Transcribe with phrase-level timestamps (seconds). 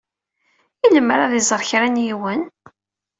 [0.85, 2.41] I lemmer ad iẓer kra n yiwen?